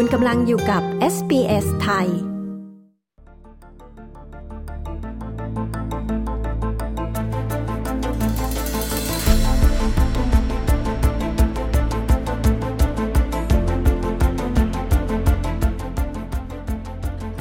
[0.00, 0.82] คุณกำลังอยู่กับ
[1.14, 2.10] SBS ไทย ร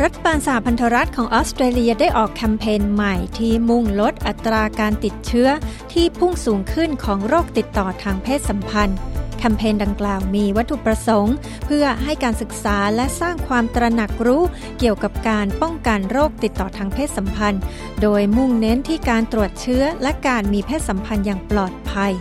[0.07, 5.49] ัฐบาลสหพันธรัฐของออสเตรเลียได้ออกแคมเปญใหม่ที่มุ่งลดอัตราการติดเชื้อ
[5.93, 8.99] ที่พุ่งสูงขึ้นของโรคติดต่อทางเพศสัมพันธ์
[9.37, 14.43] แคมเปญดังกล่าวมีวัตถุประสงค์ เพื่อให้การศึกษาและสร้างความตระหนักรู้
[14.79, 17.61] เกี่ยวกับการป้องกันโรคติดต่อทางเพศสัมพันธ์
[18.01, 22.13] โดยมุ่งเน้นที่การตรวจเชื้อและการมีเพศสัมพันธ์อย่างปลอดภัย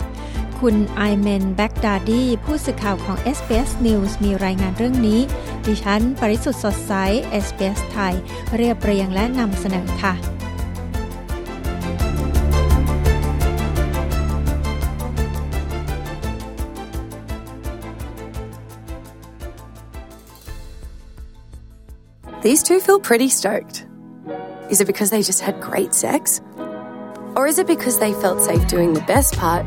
[0.61, 5.21] คุณไอเมนแบ็กดาดีผู้สื่อข่าวของ SBS News มีรายงานเรื่องนี้
[5.67, 6.93] ดิฉัน ปริสุทธ์สดใส
[7.45, 8.15] SBS ไทย
[8.57, 10.36] เรียบเรียงและนำเสนอค่ะ
[22.47, 23.77] These two feel pretty stoked.
[24.71, 26.41] Is it because they just had great sex?
[27.35, 29.65] Or is it because they felt safe doing the best part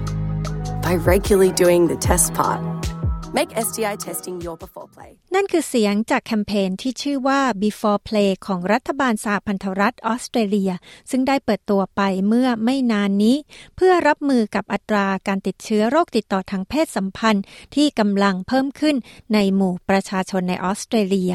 [0.81, 2.61] by regularly doing the test part.
[3.33, 5.11] Make STI testing your before play.
[5.35, 10.71] นั่นคือเสียงจากแคมเปญที่ชื่อว่า Before Play ของรัฐบาลสหพันธรัฐออสเตรเลีย
[11.11, 13.37] ซึ่งได้เปิดตัวไปเมื่อไม่นานนี้
[13.75, 17.43] เพื่อรับมือกับอัตราการติดเชื้อโรคติดต่อทางเพศสัมพันธ์
[17.75, 18.95] ที่กำลังเพิ่มขึ้น
[19.33, 21.33] ในหมู่ประชาชนในออสเตรเลีย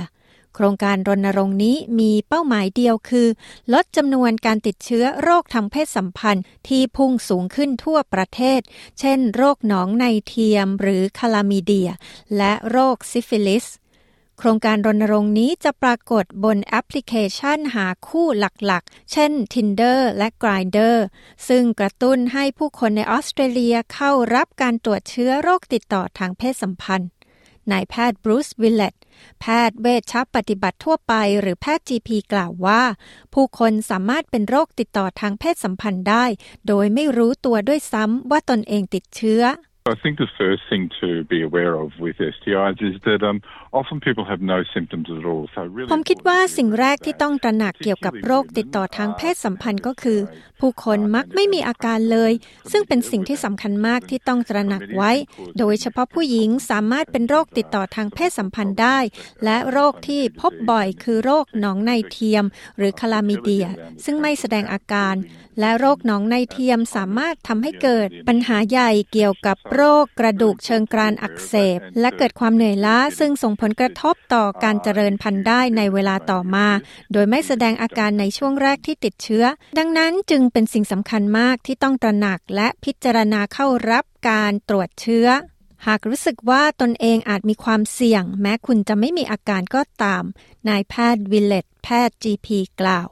[0.55, 3.29] โครงการรณรงค์นี้มีเป้าหมายเดียวคือ
[3.73, 8.61] ลดจำนวนการติดเชื้อโรคทางเพศสัมพันธ์ที่พุ่งสูงขึ้นทั่วประเทศ
[9.01, 11.91] เช่น โรคหนองในเทียมหรือ Chlamydia
[12.37, 13.67] และโรคซิฟิลิส
[14.39, 20.97] โครงการรณรงค์นี้จะปรากฏบนแอปพลิเคชันหาคู่หลักๆ เช่น Tinder และ Grindr
[21.49, 27.11] ซึ่งกระตุ้นให้ผู้คนในออสเตรเลียเข้ารับการตรวจเชื้อโรคติดต่อทางเพศสัมพันธ์
[27.73, 28.95] นายแพทย์บรูซวิลเลต
[29.41, 32.83] แพทย์เวชปฏิบัติทั่วไปหรือแพทย์ GP กล่าวว่า
[33.35, 36.25] ผู้คนสามารถเป็นโรคติดต่อทางเพศสัมพันธ์ได้
[36.67, 39.43] โดยไม่รู้ตัวด้วยซ้ำว่าตนเองติดเชื้อ
[39.87, 44.01] I think the first thing to be aware of with STIs is that um, often
[44.01, 45.47] people have no symptoms at all.
[45.55, 50.19] So really ผมคิดว่าสิ่งแรกที่ต้องตระหนักเกี่ยวกับโรคติดต่อทางเพศสัมพันธ์ก็คือ
[50.61, 52.33] ผู้คนมักไม่มีอาการเลย
[52.73, 55.13] ซึ่งเป็นสิ่งที่สำคัญมากที่ต้องตระหนักไว้
[55.59, 58.99] โดยเฉพาะผู้หญิงสามารถเป็นโรคติดต่อทางเพศสัมพันธ์ได้
[59.45, 62.45] และโรคที่พบบ่อยคือโรคหนองในเทียม
[62.79, 63.67] หรือคลามิเดีย
[64.05, 65.15] ซึ่งไม่แสดงอาการ
[65.61, 76.67] และโรคหนองในเทียมสามารถทำให้เกิดปัญหาใหญ่เกี่ยวกับโรคกระดูกเชิงกรานอักเสบ และเกิดความเหนื่อยล้า ซึ่งส่งผลกระทบต่อการเจริญพันธุ์ได้ในเวลาต่อมา
[77.13, 79.45] โดยไม่แสดงอาการในช่วงแรกที่ติดเชื้อ
[79.79, 85.29] ดังนั้นจึงเป็นสิ่งสำคัญมากที่ต้องตระหนักและพิจารณาเข้ารับการตรวจเชื้อ
[85.87, 90.25] หากรู้สึกว่าตนเองอาจมีความเสี่ยง แม้คุณจะไม่มีอาการก็ตาม
[90.69, 92.49] นายแพทย์วิลเลตแพทย์ GP
[92.81, 93.09] กล่าว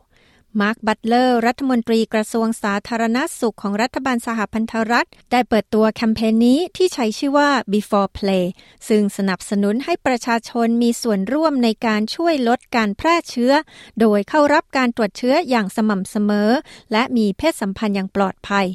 [0.61, 8.45] มาร์ค บัตเลอร์ รัฐมนตรีกระทรวงสาธารณสุขของรัฐบาลสหพันธรัฐ ได้เปิดตัวแคมเปญนี้ที่ใช้ชื่อว่า Before Play
[8.89, 13.53] ซึ่งสนับสนุนให้ประชาชนมีส่วนร่วมในการช่วยลดการแพร่เชื้อ
[14.01, 16.51] โดยเข้ารับการตรวจเชื้ออย่างสม่ำเสมอ
[16.93, 18.67] และมีเพศสัมพันธ์อย่างปลอดภัย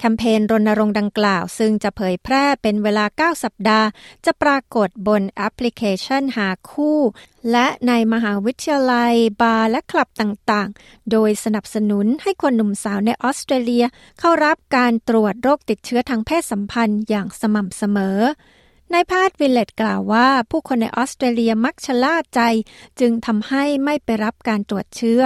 [0.00, 3.86] แคมเปญรณรงค์ดังกล่าว ซึ่งจะเผยแพร่เป็นเวลา 9 สัปดาห์
[4.24, 6.98] จะปรากฏบนแอปพลิเคชันหาคู่
[7.50, 13.84] และในมหาวิทยาลัย บาร์และคลับต่างๆ โดยสนับสนุนให้คนหนุ่มสาวในออสเตรเลีย
[14.18, 18.18] เข้ารับการตรวจโรคติดเชื้อทางเพศสัมพันธ์อย่างสม่ำเสมอ
[18.92, 22.40] นายแพทย์วิลเลตกล่าวว่า ผู้คนในออสเตรเลียมักชะล่าใจ
[23.00, 25.22] จึงทำให้ไม่ไปรับการตรวจเชื้อ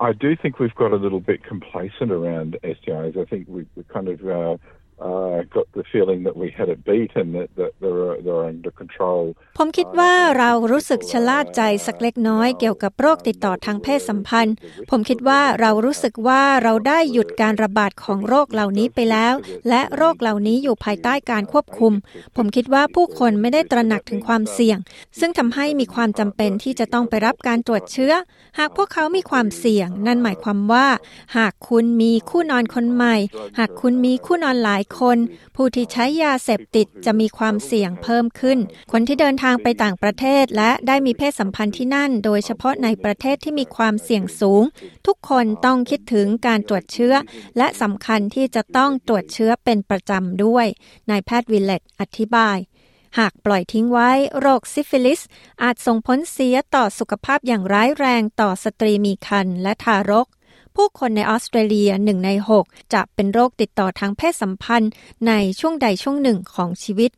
[0.00, 3.16] I do think we've got a little bit complacent around STIs.
[3.16, 4.56] I think we, we kind of uh,
[5.00, 9.22] uh, got the feeling that we had it beaten that, that they're, they're under control.
[9.58, 14.54] ผมคิดว่าเรารู้สึกชะล่าใจสักเล็กน้อยเกี่ยวกับโรคติดต่อทางเพศสัมพันธ์
[14.90, 19.34] ผมคิดว่าเรารู้สึกว่าเราได้หยุดการระบาดของโรคเหล่านี้ไปแล้ว
[19.68, 21.92] และโรคเหล่านี้อยู่ภายใต้การควบคุม
[22.36, 24.78] ผมคิดว่าผู้คนไม่ได้ตระหนักถึงความเสี่ยง
[25.18, 28.12] ซึ่งทำให้มีความจำเป็นที่จะต้องไปรับการตรวจเชื้อ
[28.58, 30.86] หากพวกเขามีความเสี่ยง นั่นหมายความว่า
[31.36, 33.16] หากคุณมีคู่นอนคนใหม่
[33.58, 35.18] หากคุณมีคู่นอนหลายคน
[35.56, 38.58] ผู้ที่ใช้ยาเสพติดจะมีความเสี่ยงเพิ่มขึ้น
[38.92, 44.64] คนที่เดินทางไปต่างประเทศและได้มีเพศสัมพันธ์ที่นั่น โดยเฉพาะในประเทศที่มีความเสี่ยงสูง
[45.06, 47.14] ทุกคนต้องคิดถึงการตรวจเชื้อ
[47.58, 50.66] และสำคัญที่จะต้องตรวจเชื้อเป็นประจำด้วย
[51.10, 52.58] นายแพทย์วิลเลตอธิบาย
[53.18, 55.20] หากปล่อยทิ้งไว้โรคซิฟิลิส
[55.62, 60.26] อาจส่งผลเสียต่อสุขภาพอย่างร้ายแรงต่อสตรีมีครรภ์และทารก
[60.82, 62.30] ผู้คนในออสเตรเลียหนึ่งใน
[62.62, 64.92] 6 จะเป็นโรคติดต่อทางเพศสัมพันธ์
[65.28, 67.10] ในช่วงใดช่วงหนึ่งของชีวิต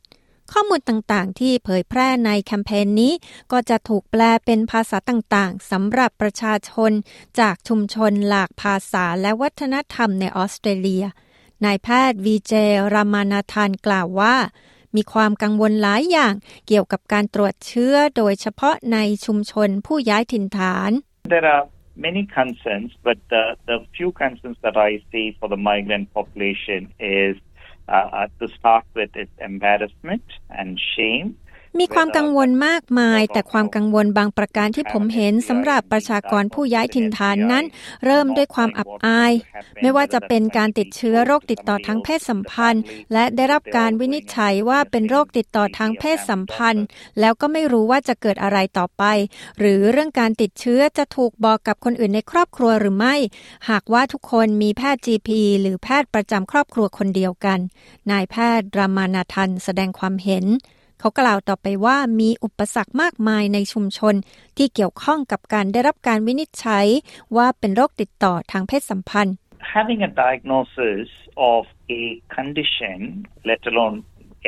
[0.52, 3.12] ข้อมูลต่างๆ ที่เผยแพร่ในแคมเปญนี้
[3.52, 6.92] ก็จะถูกแปลเป็นภาษาต่างๆสำหรับประชาชน
[7.40, 11.04] จากชุมชนหลากภาษาและวัฒนธรรมในออสเตรเลีย
[11.64, 12.52] นายแพทย์วีเจ
[12.94, 14.36] รามานาธานกล่าวว่า
[14.96, 16.34] มีความกังวลหลายอย่าง
[16.66, 20.90] เกี่ยวกับการตรวจเชื้อโดยเฉพาะในชุมชนผู้ย้ายถิ่นฐาน
[21.32, 21.64] There are
[22.00, 27.36] many concerns, but the, the few concerns that I see for the migrant population is
[27.88, 31.36] uh, to start with is embarrassment and shame.
[31.78, 37.64] มีความกังวลมากมาย แต่ความกังวลบางประการที่ผมเห็นสำหรับประชากรผู้ย้ายถิ่นฐานนั้น
[38.04, 39.32] เริ่มด้วยความอับอาย
[39.80, 46.84] ไม่ว่าจะเป็นการติดเชื้อโรคติดต่อทางเพศสัมพันธ์ และได้รับการวินิจฉัยว่าเป็นโรคติดต่อทางเพศสัมพันธ์
[47.20, 49.04] แล้วก็ไม่รู้ว่าจะเกิดอะไรต่อไป
[49.58, 53.16] หรือเรื่องการติดเชื้อจะถูกบอกกับคนอื่นในครอบครัวหรือไม่
[53.70, 55.30] หากว่าทุกคนมีแพทย์ GP
[55.60, 57.58] หรือแพทย์ประจำครอบครัวคนเดียวกัน
[58.10, 60.46] นายแพทย์รามานาทันแสดงความเห็น
[61.00, 64.14] เขากล่าวต่อไปว่ามีอุปสรรคมากมายในชุมชน
[64.56, 66.86] ที่เกี่ยวข้องกับการได้รับการวินิจฉัย
[67.36, 69.36] ว่าเป็นโรคติดต่อทางเพศสัมพันธ์
[69.78, 71.08] Having a diagnosis
[71.54, 71.62] of
[72.00, 72.02] a
[72.36, 72.96] condition,
[73.50, 73.96] let alone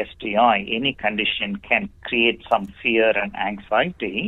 [0.08, 4.18] STI, any condition can create some fear and anxiety,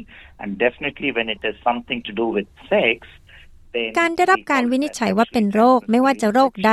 [0.41, 2.99] and definitely when it has something to do with sex,
[3.99, 6.73] การได้รับการวินิจฉัยว่าเป็นโรคไม่ว่าจะโรคใด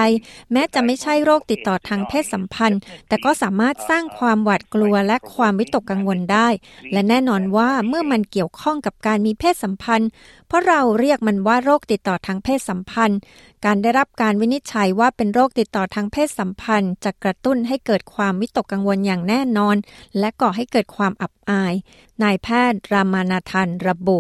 [0.52, 6.48] แม้จะไม่ใช่โรคติดต่อทางเพศสัมพันธ์ แต่ก็สามารถสร้างความหวาดกลัวและความวิตกกังวลได้
[6.94, 10.10] และแน่นอนว่าเมื่อมันเกี่ยวข้องกับการมีเพศสัมพันธ์
[10.48, 13.20] เพราะเราเรียกมันว่าโรคติดต่อทางเพศสัมพันธ์
[13.66, 19.76] การได้รับการวินิจฉัยว่าเป็นโรคติดต่อทางเพศสัมพันธ์ จะกระตุ้นให้เกิดความวิตกกังวลอย่างแน่นอน
[20.20, 21.74] และก่อให้เกิดความอับอาย
[22.24, 24.20] นายแพทย์รามานาทันระบุ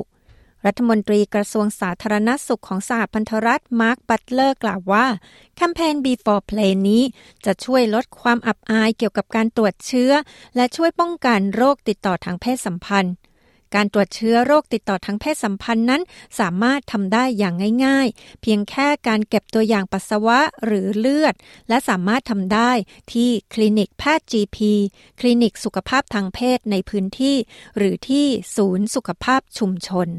[0.65, 5.05] รัฐมนตรีกระทรวงสาธารณสุขของสหพันธรัฐมาร์คบัตเลอร์กล่าวว่า
[5.55, 7.03] แคมเปญ Before Play นี้
[7.45, 10.11] จะช่วยลดความอับอายเกี่ยวกับการตรวจเชื้อ
[10.55, 13.15] และช่วยป้องกันโรคติดต่อทางเพศสัมพันธ์
[13.75, 16.01] การตรวจเชื้อโรคติดต่อทางเพศสัมพันธ์นั้น
[16.39, 17.55] สามารถทำได้อย่าง
[17.85, 21.35] ง่าย ๆ เพียงแค่การเก็บตัวอย่างปัสสาวะหรือเลือด
[21.69, 22.71] และสามารถทำได้
[23.13, 24.57] ที่คลินิกแพทย์ GP
[25.19, 27.35] คลินิกสุขภาพทางเพศในพื้นที่
[27.77, 28.25] หรือที่
[28.55, 30.09] ศูนย์สุขภาพชุมชน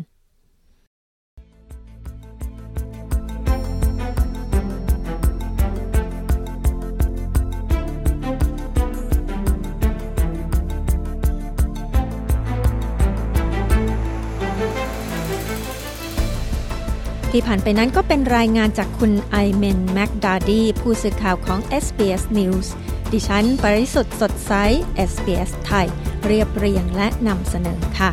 [17.32, 22.66] ที่ผ่านไปนั้นก็เป็นรายงานจากคุณไอเมนแมกดาดีผู้สื่อข่าวของ SBS News
[23.12, 24.52] ดิฉัน ปริสุทธ์สดใส
[25.10, 25.86] SBS ไทย
[26.26, 28.10] เรียบเรียงและนำเสนอค่ะ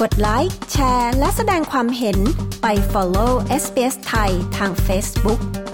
[0.00, 2.18] กดไลค์ แชร์ และแสดงความเห็น
[2.62, 5.65] ไป follow SBS ไทยทาง Facebook